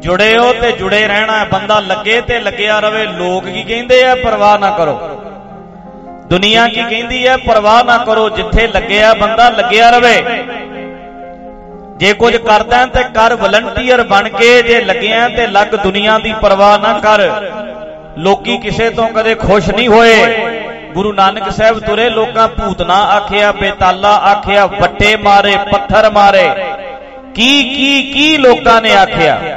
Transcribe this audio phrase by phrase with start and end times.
[0.00, 4.14] ਜੁੜਿਓ ਤੇ ਜੁੜੇ ਰਹਿਣਾ ਹੈ। ਬੰਦਾ ਲੱਗੇ ਤੇ ਲੱਗਿਆ ਰਵੇ। ਲੋਕ ਕੀ ਕਹਿੰਦੇ ਆ?
[4.14, 5.22] ਪਰਵਾਹ ਨਾ ਕਰੋ।
[6.26, 7.36] ਦੁਨੀਆ ਕੀ ਕਹਿੰਦੀ ਹੈ?
[7.36, 10.24] ਪਰਵਾਹ ਨਾ ਕਰੋ। ਜਿੱਥੇ ਲੱਗਿਆ ਬੰਦਾ ਲੱਗਿਆ ਰਵੇ।
[11.96, 16.78] ਜੇ ਕੁਝ ਕਰਦਾ ਤੇ ਕਰ। ਵਲੰਟੀਅਰ ਬਣ ਕੇ ਜੇ ਲੱਗਿਆ ਤੇ ਲੱਗ ਦੁਨੀਆ ਦੀ ਪਰਵਾਹ
[16.78, 17.20] ਨਾ ਕਰ।
[18.18, 20.16] ਲੋਕੀ ਕਿਸੇ ਤੋਂ ਕਦੇ ਖੁਸ਼ ਨਹੀਂ ਹੋਏ।
[20.94, 26.50] ਗੁਰੂ ਨਾਨਕ ਸਾਹਿਬ ਤੁਰੇ। ਲੋਕਾਂ ਭੂਤਨਾ ਆਖਿਆ, ਬੇਤਾਲਾ ਆਖਿਆ, ਵੱਟੇ ਮਾਰੇ, ਪੱਥਰ ਮਾਰੇ।
[27.34, 29.51] ਕੀ ਕੀ ਕੀ ਲੋਕਾਂ ਨੇ ਆਖਿਆ?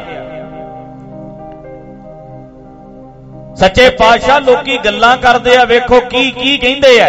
[3.56, 7.08] ਸੱਚੇ ਪਾਤਸ਼ਾਹ ਲੋਕੀ ਗੱਲਾਂ ਕਰਦੇ ਆ, ਵੇਖੋ ਕੀ ਕੀ ਕਹਿੰਦੇ ਆ।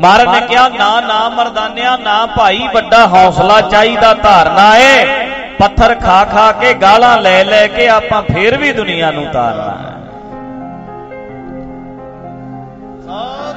[0.00, 5.04] ਮਹਾਰਾਜ ਨੇ ਕਿਹਾ, ਨਾ ਨਾ ਮਰਦਾਨਿਆ, ਨਾ ਭਾਈ, ਵੱਡਾ ਹੌਸਲਾ ਚਾਹੀਦਾ, ਧਾਰਨਾ ਏ।
[5.58, 9.94] ਪੱਥਰ ਖਾ ਖਾ ਕੇ ਗਾਲਾਂ ਲੈ ਲੈ ਕੇ ਆਪਾਂ ਫੇਰ ਵੀ ਦੁਨੀਆ ਨੂੰ ਤਾਰਨਾ ਹੈ।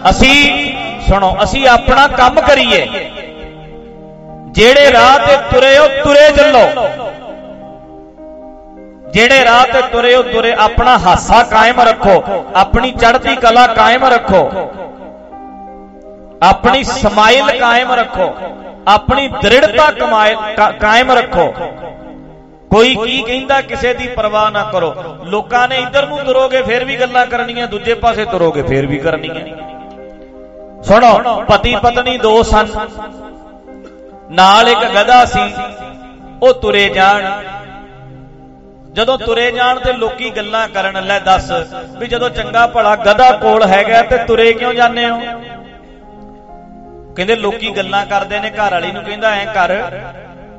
[0.09, 0.73] ਅਸੀਂ,
[1.09, 3.09] ਸੁਣੋ, ਅਸੀਂ ਆਪਣਾ ਕੰਮ ਕਰੀਏ।
[4.51, 6.69] ਜਿਹੜੇ ਰਾਹ ਤੇ ਤੁਰੇ ਹੋ, ਤੁਰੇ ਚੱਲੋ।
[9.17, 12.23] ਜਿਹੜੇ ਰਾਹ ਤੇ ਤੁਰੇ ਹੋ ਤੁਰੇ, ਆਪਣਾ ਹਾਸਾ ਕਾਇਮ ਰੱਖੋ,
[12.55, 14.39] ਆਪਣੀ ਚੜ੍ਹਦੀ ਕਲਾ ਕਾਇਮ ਰੱਖੋ।
[16.43, 18.27] ਆਪਣੀ ਸਮਾਈਲ ਕਾਇਮ ਰੱਖੋ,
[18.87, 19.89] ਆਪਣੀ ਦ੍ਰਿੜਤਾ
[20.79, 21.47] ਕਾਇਮ ਰੱਖੋ।
[22.71, 24.93] ਕੋਈ ਕੀ ਕਹਿੰਦਾ ਕਿਸੇ ਦੀ ਪਰਵਾਹ ਨਾ ਕਰੋ।
[25.25, 29.35] ਲੋਕਾਂ ਨੇ ਇੱਧਰ ਨੂੰ ਤੁਰੋਗੇ, ਫੇਰ ਵੀ ਗੱਲਾਂ ਕਰਨੀਆਂ, ਦੂਜੇ ਪਾਸੇ ਤੁਰੋਗੇ, ਫੇਰ ਵੀ ਕਰਨੀਆਂ।
[30.83, 31.13] ਸੁਣੋ,
[31.49, 32.67] ਪਤੀ ਪਤਨੀ ਦੋ ਸਨ।
[34.31, 35.51] ਨਾਲ ਇੱਕ ਗਧਾ ਸੀ,
[36.41, 37.21] ਉਹ ਤੁਰੇ ਜਾਣ।
[38.97, 41.51] ਜਦੋਂ ਤੁਰੇ ਜਾਣ ਤੇ ਲੋਕੀ ਗੱਲਾਂ ਕਰਨ, ਲੈ ਦੱਸ
[41.97, 45.19] ਵੀ ਜਦੋਂ ਚੰਗਾ ਭਲਾ ਗਧਾ ਕੋਲ ਹੈਗਾ ਤੇ ਤੁਰੇ ਕਿਉਂ ਜਾਂਦੇ ਹੋ?
[47.15, 49.75] ਕਹਿੰਦੇ ਲੋਕੀ ਗੱਲਾਂ ਕਰਦੇ ਨੇ, ਘਰ ਵਾਲੀ ਨੂੰ ਕਹਿੰਦਾ ਐ ਕਰ,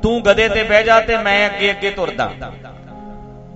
[0.03, 2.29] ਤੂੰ ਗਧੇ ਤੇ ਬਹਿ ਜਾ ਤੇ ਮੈਂ ਅੱਗੇ ਅੱਗੇ ਤੁਰਦਾ।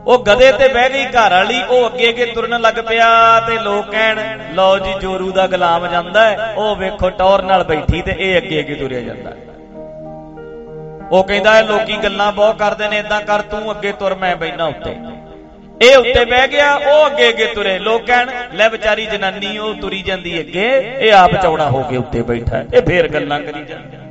[0.08, 3.08] ਉਹ ਗਧੇ ਤੇ ਬਹਿ ਗਈ, ਘਰ ਵਾਲੀ ਉਹ ਅੱਗੇ ਅੱਗੇ ਤੁਰਨ ਲੱਗ ਪਿਆ
[3.48, 4.20] ਤੇ ਲੋਕ ਕਹਿਣ,
[4.54, 8.76] ਲਓ ਜੀ ਜੋਰੂ ਦਾ ਗੁਲਾਮ ਜਾਂਦਾ ਉਹ ਵੇਖੋ ਟੌਰ ਨਾਲ ਬੈਠੀ ਤੇ ਇਹ ਅੱਗੇ ਅੱਗੇ
[8.76, 9.36] ਤੁਰਿਆ ਜਾਂਦਾ
[11.14, 14.66] ਉਹ ਕਹਿੰਦਾ ਇਹ ਲੋਕੀ ਗੱਲਾਂ ਬਹੁਤ ਕਰਦੇ ਨੇ ਇਦਾਂ ਕਰ, ਤੂੰ ਅੱਗੇ ਤੁਰ, ਮੈਂ ਬੈਠਾ
[14.66, 14.96] ਉੱਤੇ।
[15.82, 20.02] ਇਹ ਉੱਤੇ ਬਹਿ ਗਿਆ, ਉਹ ਅੱਗੇ ਅੱਗੇ ਤੁਰੇ। ਲੋਕ ਕਹਿਣ, ਲੈ ਵਿਚਾਰੀ ਜਨਾਨੀ, ਉਹ ਤੁਰੀ
[20.02, 20.68] ਜਾਂਦੀ ਅੱਗੇ,
[21.00, 24.02] ਇਹ ਆਪ ਚੌੜਾ ਹੋ ਕੇ ਉੱਤੇ ਬੈਠਾ ਇਹ ਫੇਰ ਗੱਲਾਂ ਕਰੀ ਜਾਂਦਾ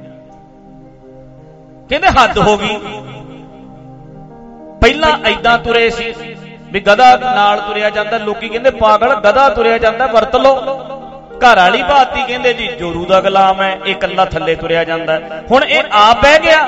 [1.90, 2.76] ਕਹਿੰਦੇ, ਹੱਦ ਹੋ ਗਈ।
[4.80, 6.12] ਪਹਿਲਾਂ ਐਦਾਂ ਤੁਰੇ ਸੀ
[6.72, 10.54] ਵੀ ਗਧਾ ਨਾਲ ਤੁਰਿਆ ਜਾਂਦਾ, ਲੋਕੀ ਕਹਿੰਦੇ, ਪਾਗਲ, ਗਧਾ ਤੁਰਿਆ ਜਾਂਦਾ, ਵਰਤ ਲੋ
[11.42, 15.20] ਘਰ ਵਾਲੀ ਬਾਤੀ ਕਹਿੰਦੇ ਜੀ, ਜੋਰੂ ਦਾ ਗੁਲਾਮ ਹੈ, ਇਹ ਇਕੱਲਾ ਥੱਲੇ ਤੁਰਿਆ ਜਾਂਦਾ
[15.50, 16.66] ਹੁਣ ਇਹ ਆਪ ਬਹਿ ਗਿਆ।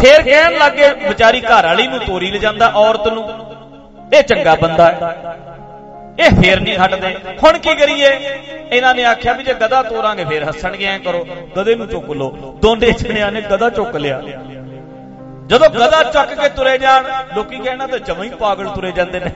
[0.00, 3.28] ਫੇਰ ਕਹਿਣ ਲੱਗੇ ਵਿਚਾਰੀ ਘਰ ਵਾਲੀ ਨੂੰ ਤੋਰੀ ਲਿਜਾਂਦਾ ਔਰਤ ਨੂੰ।
[4.14, 5.16] ਇਹ ਚੰਗਾ ਬੰਦਾ ਹੈ।
[6.20, 8.08] ਇਹ ਫੇਰ ਨਹੀਂ ਹਟਦੇ। ਹੁਣ ਕੀ ਕਰੀਏ?
[8.72, 11.26] ਇਹਨਾਂ ਨੇ ਆਖਿਆ ਵੀ ਜੇ ਗਧਾ ਤੋਰਾਂਗੇ, ਫੇਰ ਹੱਸਣਗੇ, ਐ ਕਰੋ।
[11.58, 14.20] ਗਧੇ ਨੂੰ ਚੁੱਕ ਲੋ ਦੋਨੇ ਜਣਿਆਂ ਨੇ ਗਧਾ ਚੁੱਕ ਲਿਆ।
[15.46, 17.04] ਜਦੋਂ ਗਧਾ ਚੱਕ ਕੇ ਤੁਰੇ ਜਾਣ,
[17.36, 19.32] ਲੋਕੀ ਕਹਿਣਾ ਤੇ ਜਮਾਂ ਹੀ ਪਾਗਲ ਤੁਰੇ ਜਾਂਦੇ ਨੇ।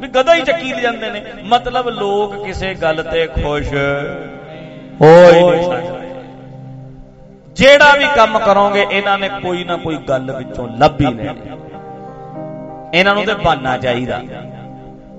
[0.00, 3.72] ਵੀ ਗਧਾ ਹੀ ਚੱਕੀ ਜਾਂਦੇ ਨੇ। ਮਤਲਬ ਲੋਕ ਕਿਸੇ ਗੱਲ ਤੇ ਖੁਸ਼।
[5.02, 6.04] ਹੋਈ ਨਹੀਂ ਸਕਦੇ।
[7.52, 11.40] ਜਿਹੜਾ ਵੀ ਕੰਮ ਕਰੋਗੇ ਇਹਨਾਂ ਨੇ ਕੋਈ ਨਾ ਕੋਈ ਗੱਲ ਵਿੱਚੋਂ ਲੱਭੀ ਲੈਣੀ।
[12.94, 14.22] ਇਹਨਾਂ ਨੂੰ ਤੇ ਬਾਨਾ ਚਾਹੀਦਾ।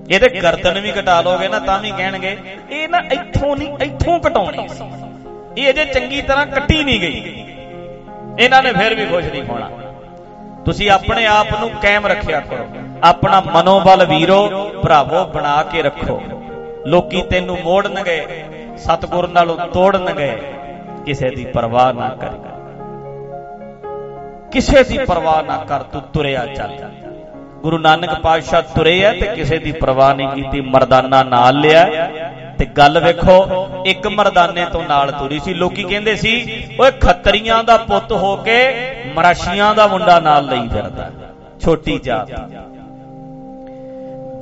[0.09, 2.37] ਇਹ ਤੇ ਗਰਦਨ ਵੀ ਘਟਾ ਲੋਗੇ ਨਾ ਤਾਂ ਵੀ ਕਹਿਣਗੇ
[2.71, 7.45] ਇਹ ਨਾ ਇੱਥੋਂ ਨਹੀਂ ਇੱਥੋਂ ਘਟਾਉਣੀ। ਸੀ ਇਹ ਅਜੇ ਚੰਗੀ ਤਰ੍ਹਾਂ ਕੱਟੀ ਨਹੀਂ ਗਈ।
[8.39, 9.69] ਇਹਨਾਂ ਨੇ ਫਿਰ ਵੀ ਖੁਸ਼ ਨਹੀਂ ਹੋਣਾ।
[10.65, 12.67] ਤੁਸੀਂ ਆਪਣੇ ਆਪ ਨੂੰ ਕਾਇਮ ਰੱਖਿਆ ਕਰੋ।
[13.03, 16.21] ਆਪਣਾ ਮਨੋਬਲ ਵੀਰੋ, ਭਰਾਵੋ, ਬਣਾ ਕੇ ਰੱਖੋ।
[16.87, 18.43] ਲੋਕੀ ਤੈਨੂੰ ਮੋੜਨਗੇ,
[18.77, 20.37] ਸਤਗੁਰ ਨਾਲੋਂ ਤੋੜਨਗੇ।
[21.05, 22.29] ਕਿਸੇ ਦੀ ਪਰਵਾਹ ਨਾ ਕਰ।
[24.51, 26.77] ਕਿਸੇ ਦੀ ਪਰਵਾਹ ਨਾ ਕਰ, ਤੂੰ ਤੁਰਿਆ ਚੱਲ।
[27.61, 31.85] ਗੁਰੂ ਨਾਨਕ ਪਾਤਸ਼ਾਹ ਤੁਰੇ ਆ ਤੇ ਕਿਸੇ ਦੀ ਪਰਵਾਹ ਨਹੀਂ ਕੀਤੀ, ਮਰਦਾਨਾ ਨਾਲ ਲਿਆ।
[32.57, 37.77] ਤੇ ਗੱਲ ਵੇਖੋ, ਇੱਕ ਮਰਦਾਨੇ ਤੋਂ ਨਾਲ ਤੁਰੀ ਸੀ। ਲੋਕੀ ਕਹਿੰਦੇ ਸੀ, ਓਏ ਖੱਤਰੀਆਂ ਦਾ
[37.77, 38.75] ਪੁੱਤ ਹੋ ਕੇ
[39.15, 41.11] ਮਰਾਸ਼ੀਆਂ ਦਾ ਮੁੰਡਾ ਨਾਲ ਲਈ ਫਿਰਦਾ।
[41.65, 42.31] ਛੋਟੀ ਜਾਤ।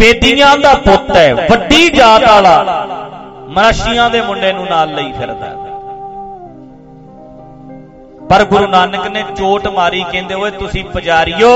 [0.06, 2.86] ਬੇਦੀਆਂ ਦਾ ਪੁੱਤ ਹੈ, ਵੱਡੀ ਜਾਤ ਵਾਲਾ।
[3.50, 5.48] ਮਰਾਸ਼ੀਆਂ ਦੇ ਮੁੰਡੇ ਨੂੰ ਨਾਲ ਲਈ ਫਿਰਦਾ
[8.30, 11.50] ਪਰ ਗੁਰੂ ਨਾਨਕ ਨੇ ਚੋਟ ਮਾਰੀ, ਕਹਿੰਦੇ, ਓਏ, ਤੁਸੀਂ ਪੁਜਾਰੀਓ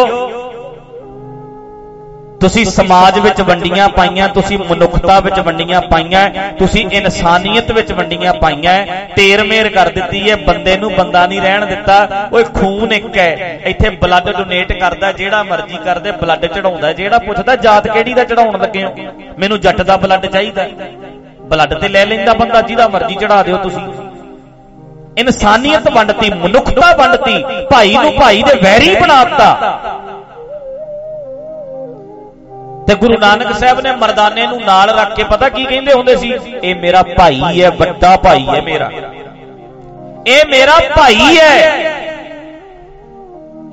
[2.41, 6.29] ਤੁਸੀਂ ਸਮਾਜ ਵਿੱਚ ਵੰਡੀਆਂ ਪਾਈਆਂ ਤੁਸੀਂ ਮਨੁੱਖਤਾ ਵਿੱਚ ਵੰਡੀਆਂ ਪਾਈਆਂ
[6.59, 8.73] ਤੁਸੀਂ ਇਨਸਾਨੀਅਤ ਵਿੱਚ ਵੰਡੀਆਂ ਪਾਈਆਂ
[9.15, 13.59] ਤੇਰ ਮੇਰ ਕਰ ਦਿੱਤੀ ਹੈ ਬੰਦੇ ਨੂੰ ਬੰਦਾ ਨਹੀਂ ਰਹਿਣ ਦਿੱਤਾ ਓਏ ਖੂਨ ਇੱਕ ਹੈ
[13.65, 18.59] ਇੱਥੇ ਬਲੱਡ ਡੋਨੇਟ ਕਰਦਾ ਜਿਹੜਾ ਮਰਜ਼ੀ ਕਰਦੇ ਬਲੱਡ ਚੜਾਉਂਦਾ ਜਿਹੜਾ ਪੁੱਛਦਾ ਜਾਤ ਕਿਹੜੀ ਦਾ ਚੜਾਉਣ
[18.61, 18.95] ਲੱਗੇ ਹੋ?
[19.39, 20.67] ਮੈਨੂੰ ਜੱਟ ਦਾ ਬਲੱਡ ਚਾਹੀਦਾ
[21.41, 23.87] ਬਲੱਡ ਤੇ ਲੈ ਲੈਂਦਾ ਬੰਦਾ ਜਿਹਦਾ ਮਰਜ਼ੀ ਚੜਾ ਦਿਓ ਤੁਸੀਂ।
[25.17, 29.75] ਇਨਸਾਨੀਅਤ ਵੰਡਤੀ ਮਨੁੱਖਤਾ ਵੰਡਤੀ ਭਾਈ ਨੂੰ ਭਾਈ ਦੇ ਵੈਰੀ ਬਣਾਤਾ।
[32.89, 36.33] ਤੇ ਗੁਰੂ ਨਾਨਕ ਸਾਹਿਬ ਨੇ ਮਰਦਾਨੇ ਨੂੰ ਨਾਲ ਰੱਖ ਕੇ ਪਤਾ ਕੀ ਕਹਿੰਦੇ ਹੁੰਦੇ ਸੀ?
[36.63, 38.89] ਇਹ ਮੇਰਾ ਭਾਈ ਹੈ, ਵੱਡਾ ਭਾਈ ਹੈ ਮੇਰਾ।
[40.27, 41.57] ਇਹ ਮੇਰਾ ਭਾਈ ਹੈ।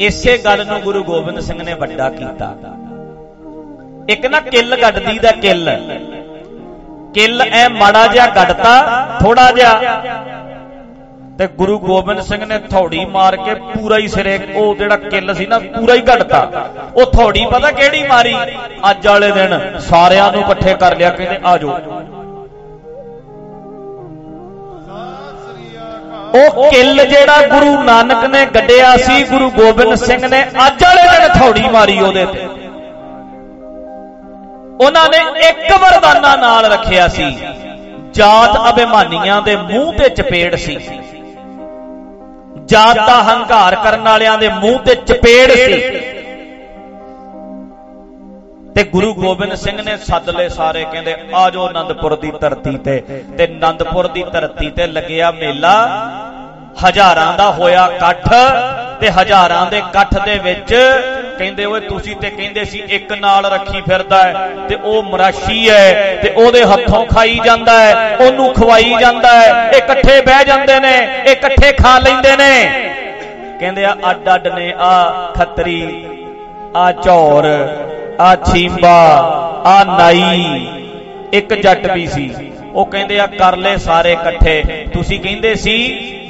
[0.00, 2.54] ਇਸੇ ਗੱਲ ਨੂੰ ਗੁਰੂ ਗੋਬਿੰਦ ਸਿੰਘ ਨੇ ਵੱਡਾ ਕੀਤਾ।
[4.08, 5.70] ਇੱਕ ਨਾ ਕਿੱਲ ਗੱਡਦੀ ਦਾ ਕਿੱਲ।
[7.14, 8.74] ਕਿੱਲ ਐ ਮਾੜਾ ਜਿਹਾ ਗੱਡਤਾ
[9.20, 9.72] ਥੋੜਾ ਜਿਹਾ
[11.38, 15.46] ਤੇ ਗੁਰੂ ਗੋਬਿੰਦ ਸਿੰਘ ਨੇ ਥੌੜੀ ਮਾਰ ਕੇ ਪੂਰਾ ਹੀ ਸਿਰੇ, ਉਹ ਜਿਹੜਾ ਕਿੱਲ ਸੀ
[15.46, 18.34] ਨਾ, ਪੂਰਾ ਹੀ ਘੜਤਾ। ਉਹ ਥੌੜੀ ਪਤਾ ਕਿਹੜੀ ਮਾਰੀ?
[18.90, 21.78] ਅੱਜ ਵਾਲੇ ਦਿਨ ਸਾਰਿਆਂ ਨੂੰ ਇਕੱਠੇ ਕਰ ਲਿਆ, ਕਹਿੰਦੇ, ਆ ਜਾਓ।
[26.34, 31.28] ਉਹ ਕਿੱਲ ਜਿਹੜਾ ਗੁਰੂ ਨਾਨਕ ਨੇ ਗੱਡਿਆ ਸੀ, ਗੁਰੂ ਗੋਬਿੰਦ ਸਿੰਘ ਨੇ ਅੱਜ ਵਾਲੇ ਦਿਨ
[31.28, 32.48] ਥੌੜੀ ਮਾਰੀ ਉਹਦੇ ਤੇ।
[34.80, 37.36] ਉਹਨਾਂ ਨੇ ਇੱਕ ਵਰਦਾਨਾ ਨਾਲ ਰੱਖਿਆ ਸੀ।
[38.12, 40.78] ਜਾਤ ਅਭਿਮਾਨੀਆਂ ਦੇ ਮੂੰਹ ਤੇ ਚਪੇੜ ਸੀ।
[42.64, 45.90] ਜਾਤ ਦਾ ਹੰਕਾਰ ਕਰਨ ਵਾਲਿਆਂ ਦੇ ਮੂੰਹ ਤੇ ਚਪੇੜ ਸੀ।
[48.74, 53.00] ਤੇ ਗੁਰੂ ਗੋਬਿੰਦ ਸਿੰਘ ਨੇ ਸੱਦ ਲਏ ਸਾਰੇ, ਕਹਿੰਦੇ ਆਜੋ ਆਨੰਦਪੁਰ ਦੀ ਧਰਤੀ ਤੇ।
[53.38, 55.88] ਤੇ ਆਨੰਦਪੁਰ ਦੀ ਧਰਤੀ ਤੇ ਲੱਗਿਆ ਮੇਲਾ।
[56.88, 58.28] ਹਜ਼ਾਰਾਂ ਦਾ ਹੋਇਆ ਇਕੱਠ
[59.00, 60.74] ਤੇ ਹਜ਼ਾਰਾਂ ਦੇ ਇਕੱਠ ਦੇ ਵਿੱਚ
[61.38, 66.16] ਕਹਿੰਦੇ, ਓਏ, ਤੁਸੀਂ ਤੇ ਕਹਿੰਦੇ ਸੀ ਇੱਕ ਨਾਲ ਰੱਖੀ ਫਿਰਦਾ ਹੈ ਤੇ ਉਹ ਮਰਾਸ਼ੀ ਹੈ
[66.22, 70.94] ਤੇ ਉਹਦੇ ਹੱਥੋਂ ਖਾਈ ਜਾਂਦਾ ਹੈ, ਉਹਨੂੰ ਖਵਾਈ ਜਾਂਦਾ ਹੈ, ਇਹ ਇਕੱਠੇ ਬਹਿ ਜਾਂਦੇ ਨੇ,
[71.26, 72.52] ਇਹ ਇਕੱਠੇ ਖਾ ਲੈਂਦੇ ਨੇ।
[73.60, 76.06] ਕਹਿੰਦੇ, ਆ ਅੱਡ ਅੱਡ ਨੇ, ਆ ਖੱਤਰੀ,
[76.76, 77.46] ਆ ਝੌਰ
[78.20, 78.98] ਆ ਛੀਂਬਾ
[79.66, 80.66] ਆ ਨਾਈ,
[81.32, 82.30] ਇੱਕ ਜੱਟ ਵੀ ਸੀ।
[82.74, 85.76] ਉਹ ਕਹਿੰਦੇ, ਆ ਕਰ ਲੈ ਸਾਰੇ ਇਕੱਠੇ। ਤੁਸੀਂ ਕਹਿੰਦੇ ਸੀ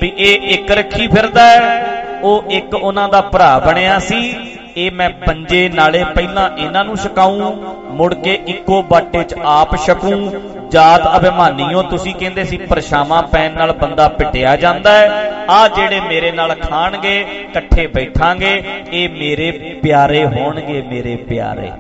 [0.01, 4.35] ਵੀ ਇਹ ਇੱਕ ਰੱਖੀ ਫਿਰਦਾ ਹੈ, ਉਹ ਇੱਕ ਉਹਨਾਂ ਦਾ ਭਰਾ ਬਣਿਆ ਸੀ
[4.77, 7.57] ਇਹ ਮੈਂ ਪੰਜੇ ਨਾਲੇ ਪਹਿਲਾਂ ਇਹਨਾਂ ਨੂੰ ਛਕਾਉਂ
[7.95, 10.33] ਮੁੜ ਕੇ ਇੱਕੋ ਬਾਟੇ 'ਚ ਆਪ ਛਕੂੰ।
[10.71, 16.33] ਜਾਤ ਅਭਿਮਾਨੀਓ, ਤੁਸੀਂ ਕਹਿੰਦੇ ਸੀ ਪਰਛਾਵਾਂ ਪੈਣ ਨਾਲ ਬੰਦਾ ਪਿਟਿਆ ਜਾਂਦਾ ਹੈ। ਆ ਜਿਹੜੇ ਮੇਰੇ
[16.33, 18.63] ਨਾਲ ਖਾਣਗੇ, ਇਕੱਠੇ ਬੈਠਾਂਗੇ,
[18.93, 21.73] ਇਹ ਮੇਰੇ ਪਿਆਰੇ ਹੋਣਗੇ, ਮੇਰੇ ਪਿਆਰੇ।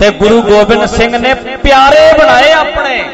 [0.00, 3.04] ਤੇ ਗੁਰੂ ਗੋਬਿੰਦ ਸਿੰਘ ਨੇ ਪਿਆਰੇ ਬਣਾਏ ਆਪਣੇ।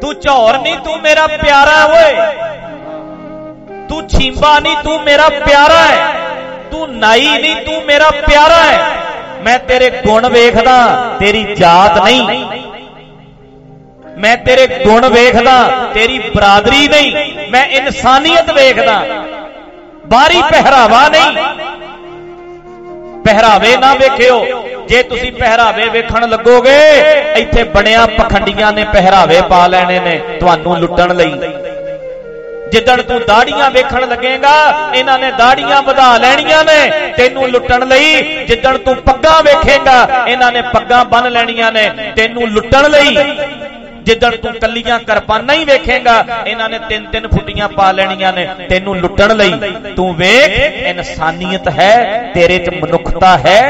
[0.00, 2.16] ਤੂੰ ਝੌਰ ਨਹੀਂ ਤੂੰ ਮੇਰਾ ਪਿਆਰਾ ਓਏ।
[3.88, 6.06] ਤੂੰ ਛੀਂਬਾ ਨਹੀਂ ਤੂੰ ਮੇਰਾ ਪਿਆਰਾ ਹੈ
[6.70, 8.78] ਤੂੰ ਨਾਈ ਨਹੀਂ ਤੂੰ ਮੇਰਾ ਪਿਆਰਾ ਹੈ
[9.42, 10.76] ਮੈਂ ਤੇਰੇ ਗੁਣ ਵੇਖਦਾ
[11.20, 12.44] ਤੇਰੀ ਜਾਤ ਨਹੀਂ
[14.18, 15.56] ਮੈਂ ਤੇਰੇ ਗੁਣ ਵੇਖਦਾ
[15.94, 19.02] ਤੇਰੀ ਬਰਾਦਰੀ ਨਹੀਂ ਮੈਂ ਇਨਸਾਨੀਅਤ ਵੇਖਦਾ
[20.06, 21.44] ਬਾਹਰੀ ਪਹਿਰਾਵਾ ਨਹੀਂ
[23.24, 24.44] ਪਹਿਰਾਵੇ ਨਾ ਵੇਖਿਓ
[24.88, 26.78] ਜੇ ਤੁਸੀਂ ਪਹਿਰਾਵੇ ਵੇਖਣ ਲੱਗੋਗੇ
[27.36, 31.32] ਇੱਥੇ ਬਣਿਆ ਪਖੰਡੀਆਂ ਨੇ ਪਹਿਰਾਵੇ ਪਾ ਲੈਣੇ ਨੇ ਤੁਹਾਨੂੰ ਲੁੱਟਣ ਲਈ
[32.72, 34.54] ਜਿੱਦਣ ਤੂੰ ਦਾੜੀਆਂ ਵੇਖਣ ਲੱਗੇਗਾ,
[34.94, 36.80] ਇਹਨਾਂ ਨੇ ਦਾੜੀਆਂ ਵਧਾ ਲੈਣੀਆਂ ਨੇ,
[37.16, 42.90] ਤੈਨੂੰ ਲੁੱਟਣ ਲਈ ਜਿੱਦਣ ਤੂੰ ਪੱਗਾਂ ਵੇਖੇਗਾ, ਇਹਨਾਂ ਨੇ ਪੱਗਾਂ ਬੰਨ ਲੈਣੀਆਂ ਨੇ, ਤੈਨੂੰ ਲੁੱਟਣ
[42.90, 43.16] ਲਈ
[44.02, 48.96] ਜਿੱਦਣ ਤੂੰ ਕੱਲੀਆਂ ਕਿਰਪਾਨਾਂ ਹੀ ਵੇਖੇਗਾ, ਇਹਨਾਂ ਨੇ ਤਿੰਨ ਤਿੰਨ ਫੁੱਟੀਆਂ ਪਾ ਲੈਣੀਆਂ ਨੇ, ਤੈਨੂੰ
[48.96, 53.62] ਲੁੱਟਣ ਲਈ। ਤੂੰ ਵੇਖ, ਇਨਸਾਨੀਅਤ ਹੈ, ਤੇਰੇ 'ਚ ਮਨੁੱਖਤਾ ਹੈ,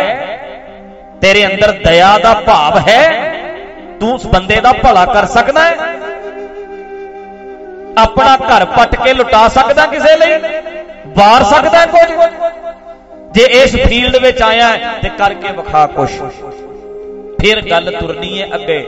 [1.20, 3.02] ਤੇਰੇ ਅੰਦਰ ਦਇਆ ਦਾ ਭਾਵ ਹੈ,
[4.00, 5.96] ਤੂੰ ਉਸ ਬੰਦੇ ਦਾ ਭਲਾ ਕਰ ਸਕਦਾ ਹੈ।
[7.98, 10.38] ਆਪਣਾ ਘਰ ਪੱਟ ਕੇ ਲੁਟਾ ਸਕਦਾ ਕਿਸੇ ਲਈ?
[11.06, 12.10] ਵਾਰ ਸਕਦਾ ਕੁਝ?
[13.32, 16.10] ਜੇ ਇਸ ਫੀਲਡ ਵਿੱਚ ਆਇਆ ਤੇ ਕਰਕੇ ਵਿਖਾ ਕੁਛ।
[17.40, 18.78] ਫਿਰ ਗੱਲ ਤੁਰਨੀ ਹੈ ਅੱਗੇ।